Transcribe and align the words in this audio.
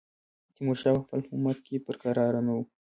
تیمورشاه 0.55 0.97
په 0.99 1.03
خپل 1.05 1.19
حکومت 1.25 1.57
کې 1.65 1.75
پر 1.85 1.95
کراره 2.01 2.39
نه 2.47 2.51
وو. 2.55 2.63